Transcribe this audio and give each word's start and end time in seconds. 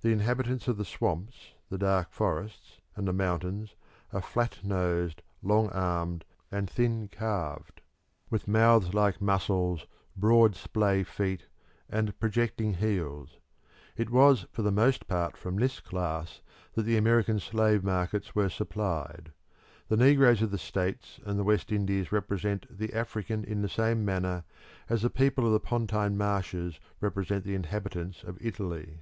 The 0.00 0.08
inhabitants 0.10 0.68
of 0.68 0.78
the 0.78 0.86
swamps, 0.86 1.52
the 1.68 1.76
dark 1.76 2.12
forests 2.12 2.80
and 2.96 3.06
the 3.06 3.12
mountains 3.12 3.74
are 4.10 4.22
flat 4.22 4.58
nosed, 4.64 5.20
long 5.42 5.68
armed, 5.68 6.24
and 6.50 6.70
thin 6.70 7.08
calved, 7.08 7.82
with 8.30 8.48
mouths 8.48 8.94
like 8.94 9.20
mussles, 9.20 9.86
broad 10.16 10.56
splay 10.56 11.02
feet, 11.02 11.44
and 11.90 12.18
projecting 12.18 12.72
heels. 12.72 13.36
It 13.98 14.08
was 14.08 14.46
for 14.50 14.62
the 14.62 14.72
most 14.72 15.06
part 15.06 15.36
from 15.36 15.56
this 15.56 15.78
class 15.80 16.40
that 16.72 16.84
the 16.84 16.96
American 16.96 17.38
slave 17.38 17.84
markets 17.84 18.34
were 18.34 18.48
supplied; 18.48 19.30
the 19.88 19.96
negroes 19.98 20.40
of 20.40 20.52
the 20.52 20.56
States 20.56 21.20
and 21.26 21.38
the 21.38 21.44
West 21.44 21.70
Indies 21.70 22.10
represent 22.10 22.64
the 22.74 22.94
African 22.94 23.44
in 23.44 23.60
the 23.60 23.68
same 23.68 24.06
manner 24.06 24.44
as 24.88 25.02
the 25.02 25.10
people 25.10 25.44
of 25.46 25.52
the 25.52 25.60
Pontine 25.60 26.16
Marshes 26.16 26.80
represent 27.02 27.44
the 27.44 27.54
inhabitants 27.54 28.24
of 28.24 28.38
Italy. 28.40 29.00